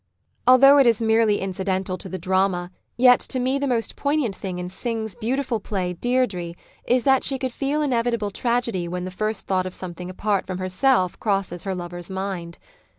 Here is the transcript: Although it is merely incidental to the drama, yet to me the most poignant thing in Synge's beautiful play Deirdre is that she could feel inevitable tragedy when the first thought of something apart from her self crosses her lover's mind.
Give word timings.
Although 0.47 0.79
it 0.79 0.87
is 0.87 0.99
merely 0.99 1.39
incidental 1.39 1.95
to 1.99 2.09
the 2.09 2.17
drama, 2.17 2.71
yet 2.97 3.19
to 3.19 3.39
me 3.39 3.59
the 3.59 3.67
most 3.67 3.95
poignant 3.95 4.35
thing 4.35 4.57
in 4.57 4.67
Synge's 4.67 5.15
beautiful 5.15 5.59
play 5.59 5.93
Deirdre 5.93 6.55
is 6.87 7.03
that 7.03 7.23
she 7.23 7.37
could 7.37 7.51
feel 7.53 7.83
inevitable 7.83 8.31
tragedy 8.31 8.87
when 8.87 9.05
the 9.05 9.11
first 9.11 9.45
thought 9.45 9.67
of 9.67 9.75
something 9.75 10.09
apart 10.09 10.47
from 10.47 10.57
her 10.57 10.69
self 10.69 11.19
crosses 11.19 11.65
her 11.65 11.75
lover's 11.75 12.09
mind. 12.09 12.57